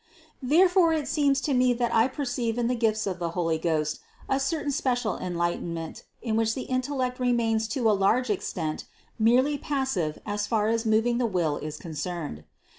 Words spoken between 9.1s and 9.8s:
merely